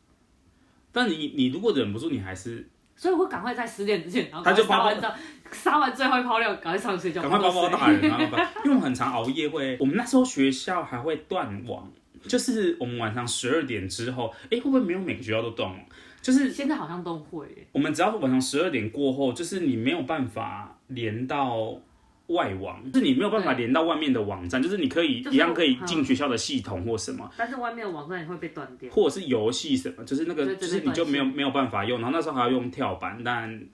[0.95, 5.13] 但你你如果忍不住，你还是，所以我会赶快在十点之前，然后撒完澡，
[5.51, 8.23] 撒完最后一泡尿，赶快上去睡觉，赶快包包大人，然后
[8.63, 11.91] 因为我们很常熬夜会，会我们那时候学校还会断网。
[12.27, 15.79] 就是我们晚上十二点之后，哎、欸，会不会没有每个学校都断网？
[16.23, 17.45] 就是现在好像都会。
[17.71, 21.79] 我们只要晚上十二点过后，就是你没有办法连到
[22.27, 33.67] 外网，就是你没有办法连到外面的网站，就是你可以、就是、一样可以进学校的系统或什么，但是外面的网站也会被断掉，或者是游戏什么，就是那个就是你就没有没有办法用，然后那时候还要用跳板，但。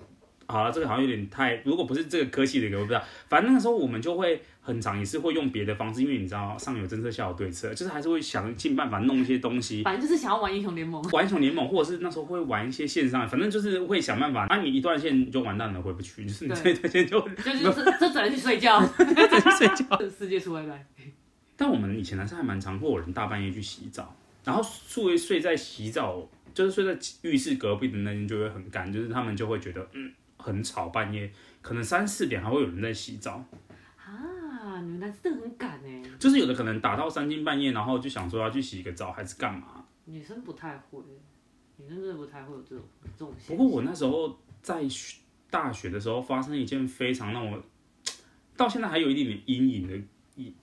[0.52, 3.02] 好了，这个好像有点太，如果不是这个科系的，我不知道。
[3.30, 9.82] 反正那个时候我们就会很长，也是会用别的方式，因为你知道上有政策下有对策，就是还是会想尽办法弄一些东西。
[9.84, 14.46] 反正就是想要玩英雄联盟，玩英雄联盟，或者是那时候会玩一些线上，反正就是会想办法。
[14.50, 20.10] 那、啊、你一断线就完蛋了，回不去，就是你这一段线就就是就这只能去睡觉， 只能去睡觉。
[20.10, 20.86] 世界出外来。
[21.56, 30.12] 但我们以前还是还蛮常会有人大半夜去洗澡，然后睡睡在洗澡，就是睡在浴室隔壁的那间就会很干，就是他们就会觉得嗯。
[30.42, 33.46] 很吵，半夜可能三四点还会有人在洗澡
[33.98, 34.80] 啊！
[34.82, 39.86] 你们男生真的很赶哎，就是有的可能打到三更半夜，然后就想说要去洗个澡还是干嘛？
[40.06, 41.00] 女生不太会，
[41.78, 42.84] 女生真的不太会有这种
[43.18, 43.34] 这种。
[43.48, 44.82] 不过我那时候在
[45.50, 47.62] 大学的时候发生一件非常让我
[48.58, 49.96] 到现在还 有一点点阴影的
[50.36, 50.54] 一，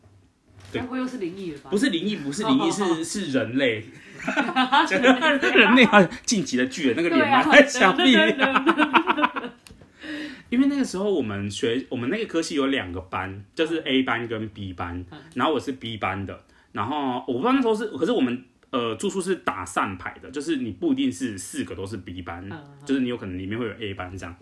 [0.72, 1.70] 对，不会又是灵异了吧？
[1.70, 3.84] 不是灵异，不是灵异，是是 人类，
[4.90, 8.16] 人类啊，晋级的巨人那个脸埋在墙壁。
[10.50, 22.48] 因为那个时候我们学我们那个科系有两个班，就是 A 班跟 B 班，然后我是 B 班的，然后我不知道那时候是，可是我们呃住宿是打散排的，就是你不一定是四个都是 B 班，
[22.86, 24.34] 就是你有可能里面会有 A 班这样。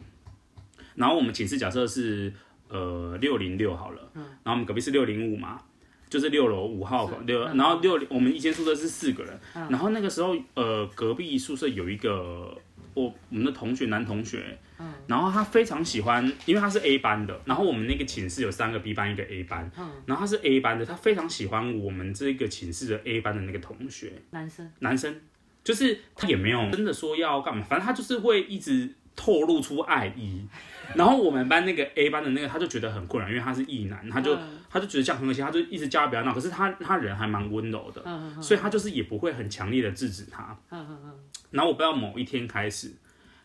[0.94, 2.32] 然后我们寝室假设是
[2.68, 5.60] 呃六零六好了，然后我们隔壁是六零五嘛，
[6.08, 12.56] 就是六楼五号六，然后六我们一间宿舍是四个人，然后那个时候呃隔壁宿舍有一个。
[12.96, 25.20] 我我们的同学男同学，嗯，然后他非常喜欢，因为他是 A 班的，然后我们那个寝室有三个 B 班，一个 A 班，嗯，然后他是 A 班的，他非常喜欢我们这个寝室的 A 班的那个同学，男生，男生，
[25.62, 30.46] 就是他也没有真的说要干嘛，反正他就是会一直透露出爱意，
[30.94, 41.12] 然后我们班那个 A 班的那个他就觉得很困扰，因为他是异男，他就、嗯、他就觉得这样很恶心，他就一直叫他不要闹，可是他他人还蛮温柔的，嗯嗯，所以他就是也不会很强烈的制止他，嗯嗯嗯。
[41.50, 42.92] 然后我不知道某一天开始，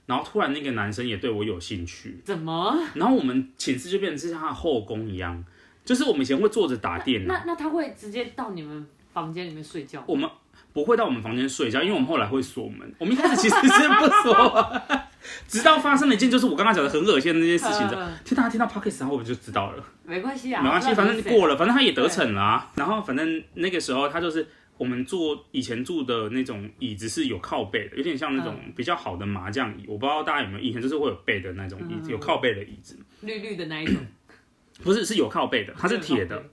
[0.06, 2.78] 然后突然那个男生也对我有兴趣，怎么？
[2.96, 5.44] 然后我们寝室就变成是像他的后宫一样，
[5.86, 10.04] 就是我们以前会坐着打电脑，那那，他会直接到你们房间里面睡觉？
[10.08, 10.30] 我们
[10.74, 12.94] 不会到我们房间睡觉，因为我们后来会锁门。
[12.98, 14.82] 我们一开始其实是不锁，
[15.48, 17.88] 直到发生了一件就是我刚刚讲的很恶心的那件事情，
[18.24, 19.84] 听大家听到 Podcast 然后我们就知道了。
[20.04, 22.72] 没关系啊，没关系，反正过了，反正他也得逞了啊。
[22.76, 24.48] 然后反正那个时候他就是。
[24.82, 29.86] 我们坐以前住的那种椅子是有靠背的，有点像那种比较好的麻将椅。
[29.88, 32.98] 我不知道大家有没有印象，就是会有背的那种椅子，有靠背的椅子。
[33.22, 33.96] 绿绿的那一种，
[34.82, 36.44] 不是，是有靠背的，它是铁的。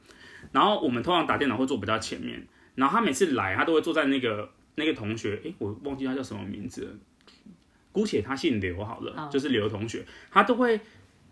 [0.53, 6.91] 然后我们通常打电脑会坐比较前面，然后他每次来，他都会坐在那个那个同学，诶，我忘记他叫什么名字了，
[7.93, 10.79] 姑且他姓刘好了，就是刘同学，他都会。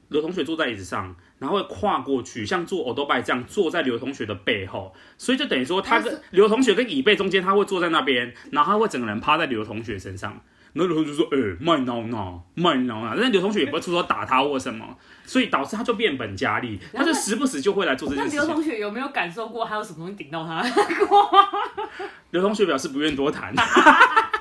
[0.08, 10.40] 刘同学坐在椅子上，然后会跨过去，像坐欧兜拜这样坐在刘同学的背后，所以就等于说他跟刘同学跟椅背中间，他会坐在那边，然后他会整个人趴在刘同学身上。
[10.72, 14.84] 然后刘同学就说：“哎、欸，卖闹闹，卖闹闹。”但是刘同学也不会出手打他或什么，
[15.24, 18.38] 所以导致他就变本加厉，他就时不时就会来做这件事情。
[18.40, 20.62] 那刘同学有没有感受过还有什么东西顶到他？
[22.32, 23.54] 刘同学表示不愿多谈。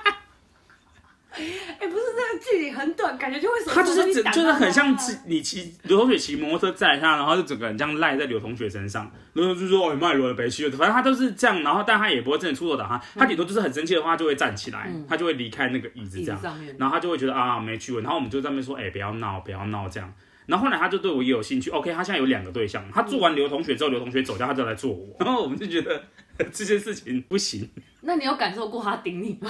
[1.79, 3.55] 哎，不是那个距离很短，感觉就会？
[3.67, 4.95] 他就是整，就是很像
[5.25, 16.39] 你骑刘同学骑摩托车载他，然后就整个人这样赖在刘同学身上，然后就说：“哦，卖罗的北区。”反正他都是这样，然后但他也不会真的出手打他，他顶多就是很生气的话就会站起来，嗯、他就会离开那个椅子这样，
[16.77, 20.11] 然后他就会觉得啊没趣味，然后我们就在那边说：“哎，不要闹，不要闹这样。”
[20.47, 26.03] 然后后来他就对我也有兴趣，OK，他现在有两个对象，他做完刘同学之后，刘同学走掉，他就来做我， 然后我们就觉得
[26.53, 27.67] 这件事情不行。
[28.01, 29.49] 那你有感受过他顶你吗？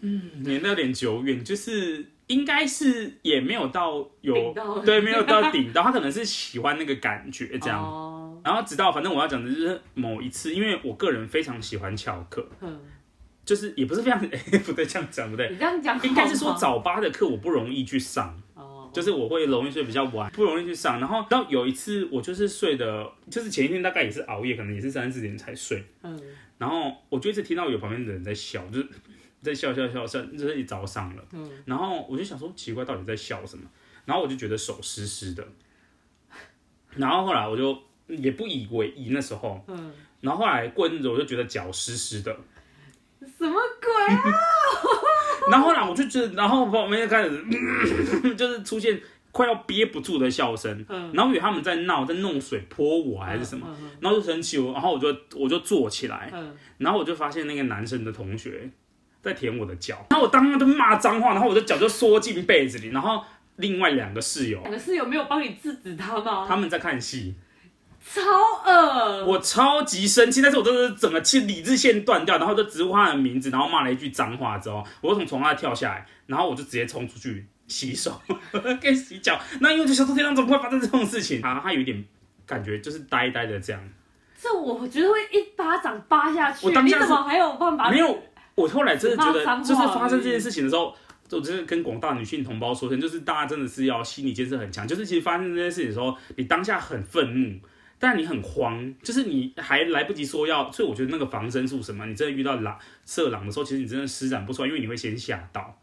[0.00, 7.82] 嗯，年代有点久远，就是应该是也没有到有到对，没有到顶到，他可能是喜欢那个感觉这样。
[7.82, 12.80] 哦、然后直到反正我要讲的就是某一次，因为我个人非常喜欢翘课，嗯，
[13.44, 14.20] 就是也不是非常
[14.64, 18.42] 不对这样讲不对，你这样讲应该是说早八的课我不容易去上。
[18.92, 20.98] 就是我会容易睡比较晚，不容易去上。
[20.98, 25.84] 然后到有一次我就是睡的，就是前一天大概也是熬夜，可能也是三四点才睡。
[26.02, 26.18] 嗯。
[26.56, 28.88] 然后我就一直听到有旁边的人在笑，就是
[29.46, 31.24] 在笑笑笑笑，就是一早上了。
[31.32, 31.50] 嗯。
[31.64, 33.64] 然后我就想说奇怪，到底在笑什么？
[34.04, 35.46] 然后我就觉得手湿湿的。
[36.96, 37.78] 然后后来我就
[38.08, 39.64] 也不以为意那时候。
[39.68, 39.92] 嗯。
[40.20, 42.36] 然后后来过一阵子，我就觉得脚湿湿的。
[43.38, 44.22] 什么鬼啊！
[45.50, 47.44] 然后后来我就觉得，然后我们就开始，
[48.36, 49.00] 就是出现
[49.32, 50.84] 快要憋不住的笑声。
[50.88, 51.12] 嗯。
[51.12, 53.66] 然后以为他们在闹，在弄水泼我还是什么，
[54.00, 56.30] 然后就生气，然后我就我就坐起来。
[56.32, 56.56] 嗯。
[56.78, 58.70] 然后我就发现那个男生的同学
[59.22, 63.22] 在舔我的脚，然后我当时就骂脏话，然后我的脚就缩进被子里，然后
[63.56, 66.46] 另外两个室友，两个室友没有帮你制止他吗？
[66.48, 67.34] 他们在看戏。
[68.08, 68.22] 超
[68.64, 69.26] 恶！
[69.26, 78.22] 我超级生气，但是我就是整个气理智线断掉，然后就直呼他的名字，然后骂了一句脏话之后，我就从床上跳下来，然后我就直接冲出去洗手，
[78.80, 79.36] 跟洗脚。
[79.60, 81.42] 那因为就小偷天上，怎么会发生这种事情？
[81.42, 82.04] 啊他有一点
[82.46, 83.82] 感觉就是呆呆的这样。
[84.40, 86.64] 这我觉得会一巴掌扒下去。
[86.64, 87.90] 我当下你怎么还有办法？
[87.90, 88.22] 没有，
[88.56, 90.92] 我后来真的觉得，就是发生这件事情的时候，
[91.30, 94.88] 我真的跟广大女性同胞说声，就是大家真的是要心理建设很强。
[94.88, 97.58] 就是其实发生这件事情的时候，你当下很愤怒。
[97.98, 105.78] 但你很慌，就是你还来不及说要，所以我觉得那个防身术什么，你真的遇到狼色狼的时候，其实你真的施展不出来，因为你会先吓到。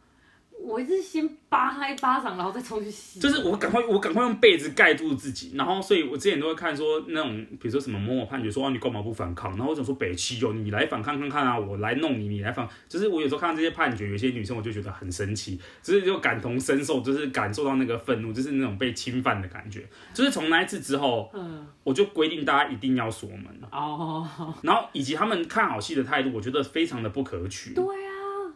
[0.63, 3.19] 我一直先扒他一巴掌，然后再冲去洗。
[3.19, 9.51] 就是我赶快，我赶快用被子盖住自己，然后所以我之前都会看说那种，比如说什么某某判决说啊，你干嘛不反抗？
[9.57, 12.67] 然后我想说北七哦，你来反抗看看啊，我来弄你，你来反。
[12.87, 19.85] 就是我有时候看到这些判决，有些女生我就觉得很生气，就是就感同身受，就是感受到那个愤怒，就是那种被侵犯的感觉。
[20.13, 24.25] 就是从那一次之后，嗯，我就规定大家一定要锁门哦，
[24.61, 27.73] 然后以及他们看好戏的态度，我觉得非常的不可取。
[27.73, 28.12] 对啊。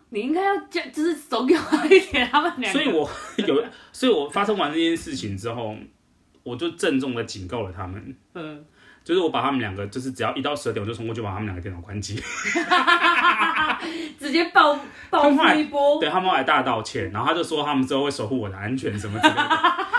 [0.10, 2.80] 你应该要就就是手给我一点，他们两个。
[2.80, 3.10] 所以我
[3.46, 5.76] 有，所以我发生完这件事情之后，
[6.44, 8.16] 我就郑重的警告了他们。
[8.34, 8.66] 嗯。
[9.04, 12.22] 就是我把他们两个，就是只要一到十二点，我就冲过去把他们两个电脑关机。
[14.20, 14.78] 直接报
[15.10, 15.98] 报复一波。
[15.98, 19.50] 对，他们后来大道歉，然后他就说他们之后会守护我的安全什么之类的。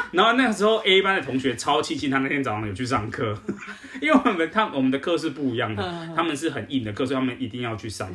[0.12, 3.36] 然后那个时候 A 班的同学超庆幸，他那天早上有去上课，
[4.00, 8.08] 因为我们他我们的课是不一样的，他们是很硬的课，所以他们一定要去上。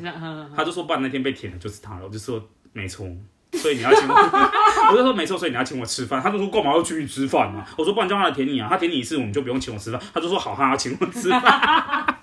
[0.55, 2.01] 他就说，不然那天被舔的就是他了。
[2.03, 3.07] 我就说没错，
[3.53, 4.15] 所以你要请我。
[4.91, 6.21] 我就说没错，所以你要请我吃饭。
[6.21, 7.63] 他就说干嘛要请你吃饭呢？
[7.77, 10.01] 我说不然叫他来舔你啊，他舔你一次我们就不用请我吃饭。
[10.13, 12.17] 他就说好，他要请我吃饭。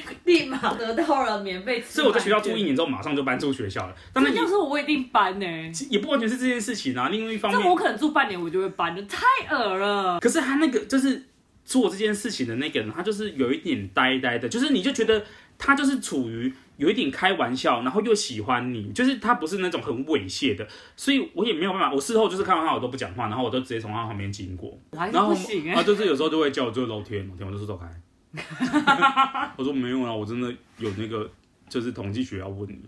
[0.24, 3.94] 立马得到了免费，所以我在学校住一年之后，马上就搬出学校了。
[4.12, 5.46] 但是要是我一定搬呢，
[5.90, 7.08] 也不完全是这件事情啊。
[7.08, 10.20] 另外一方面，我可能住半年我就会搬的，太恶了。
[10.20, 11.24] 可是他那个就是
[11.64, 15.24] 做这件事情的那个人，他就是有一点呆呆的，就是你就觉得
[15.58, 20.66] 他就是处于有一点开玩笑，然后又喜欢你，就是他不是那种很猥亵的。
[20.96, 27.86] 所以我也没有办法，我事后就是看完他我都不讲话，然后我都直接从他旁边经过，然后然后就是有时候就会叫我就楼天楼天，我就说走开。
[29.56, 31.30] 我说没有啊，我真的有那个，
[31.68, 32.80] 就是统计学要问你。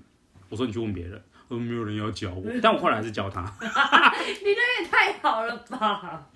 [0.48, 3.42] 我说你去问别人，我说没有人要教我， 但我后来还是教他。
[3.60, 6.26] 你那也太好了吧？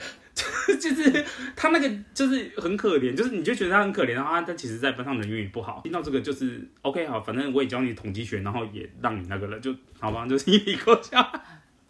[0.80, 1.24] 就是
[1.56, 5.80] 他那个就是很可怜，就是你就觉得他很可怜，然后他但其实在班上人缘也不好。
[5.82, 11.20] 听到这个就是 OK 好，反正我也教你统计学，然后也让你那个了，就好吧，就是一笔勾销。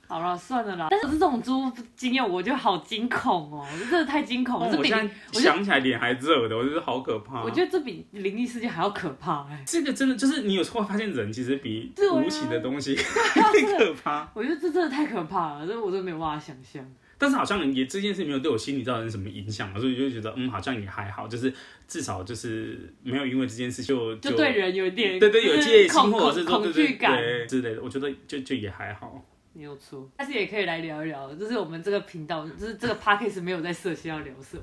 [0.08, 0.88] 好了，算了啦。
[0.90, 4.72] 但是这种租经验，我觉得好惊恐哦，真的太惊恐了。
[4.72, 4.90] 这比
[5.34, 7.42] 我想起来脸还热的，我觉得好可怕。
[7.42, 9.62] 我觉得这比灵异事件还要可怕哎。
[9.66, 12.96] 这个真的就是你有时候发现人其实比无情的东西
[13.52, 14.26] 更可怕。
[14.34, 16.82] 我觉得这真的太可怕了，这我都没有办法想象。
[17.20, 21.52] 但是好像也这件事没有对我心理造成什么影响，所以就觉得嗯，好像也还好，就是
[21.86, 29.22] 至少就是没有因为这件事就就对人有点对对有戒心或者是恐惧感之类的，我觉得就就也还好。
[29.58, 34.62] 没有错，但是也可以来聊一聊，就是我们这个频道，就是这个 podcast 没有在设限要聊什么。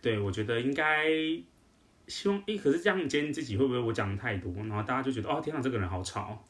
[0.00, 1.06] 对，我觉得应该
[2.06, 6.40] 希望，诶、欸，可是这样今天自己会不会我讲的太多，然后大家就觉得哦，天哪，这个人好吵。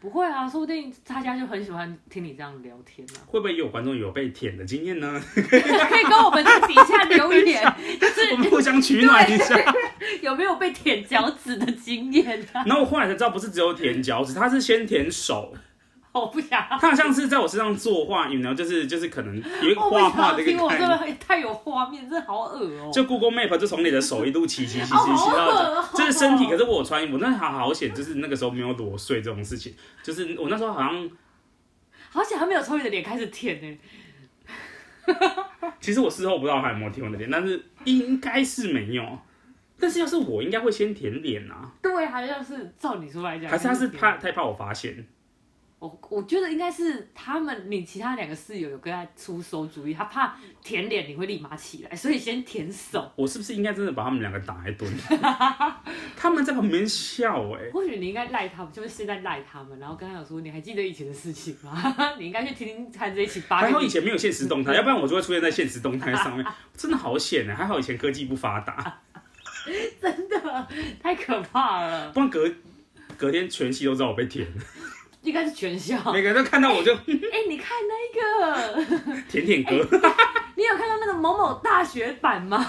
[0.00, 3.20] 不会啊，说不定大家就很喜欢听你这样聊天啊。
[3.26, 5.20] 会不会也有观众有被舔的经验呢？
[5.34, 7.62] 可以跟我们在底下留言，
[8.00, 9.54] 就是我们互相取暖一下，
[10.22, 12.64] 有没有被舔脚趾的经验啊？
[12.64, 15.54] 然后我后来才知道，不是只有舔脚趾，他是先舔手。
[16.20, 16.64] 我不想。
[16.70, 20.88] 他好像是在我身上作画，你知道，就是就是可能有画画的一个概念。
[20.88, 22.92] 我真的太有画面，真的好恶哦、喔。
[22.92, 26.46] 就 Google Map 就从你的手一路骑骑骑骑骑到，就是身体。
[26.46, 29.74] 可是我穿衣服，那好好险，就是那个时候没有裸睡这种事情。
[30.02, 31.10] 就是我那时候好像，
[32.10, 35.14] 好险还没有从你的脸开始舔呢、欸。
[35.80, 39.18] 其实我事后不知道他有没有舔我的脸，但是应该是没有。
[39.76, 41.70] 但是要是我，应该会先舔脸啊。
[41.82, 45.04] 对，好像是照你说来讲，还是他是怕太怕我发现。
[45.84, 53.12] 我我觉得应该是他们，你其他两个室友有跟他出馊主意，他怕舔脸你会立马起来，所以先舔手。
[53.16, 54.90] 我是不是应该真的把他们两个打一顿？
[56.16, 57.70] 他们在旁边笑哎、欸。
[57.70, 61.94] 或许你应该赖他们，就是现在赖他们，然后跟他讲说，你还记得以前的事情吗？
[62.18, 63.58] 你应该去听听看这一期八。
[63.58, 66.46] 还好以前没有现实动态，要不然我就会出现在现实动态上面。
[66.74, 67.54] 真的好险哎！
[67.54, 69.00] 还好以前科技不发达。
[70.00, 70.68] 真的
[71.02, 72.10] 太可怕了。
[72.12, 72.50] 不然隔
[73.18, 74.46] 隔天全系都知道我被舔。
[75.24, 76.98] 应该是全校，每个人都看到我就，哎、
[77.32, 79.22] 欸， 你看那个。
[79.28, 80.14] 甜甜哥、欸，
[80.54, 82.64] 你有看到那个某某大学版吗？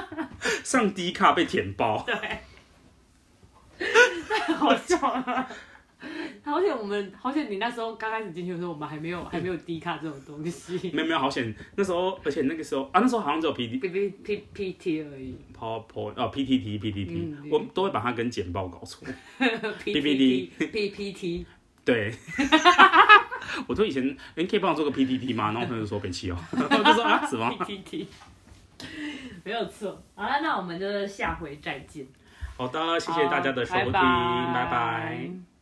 [0.62, 2.14] 上低卡被舔包，对，
[4.28, 5.48] 太好笑了。
[6.44, 10.90] 好险我们，好险你那时候刚开始进去的时候，我们还没有还没有低卡这种东西。
[10.92, 19.08] 没有没有，好险那时候，而且那个时候啊，那时候好像只有 P D P P P P T 而已，PowerPoint 哦 P T T P T T，我都会把它跟简报搞错
[19.82, 21.46] ，P P T P P T。
[21.84, 22.14] 对，
[23.68, 25.52] 我说以前，你可以帮我做个 PPT 吗？
[25.52, 28.08] 然后他就说别气哦， 我就说啊，什么 PPT？
[29.44, 30.02] 没有错。
[30.14, 32.06] 好了，那我们就下回再见。
[32.56, 34.52] 好的，谢谢大家的收听，拜拜。
[34.52, 35.53] 拜拜。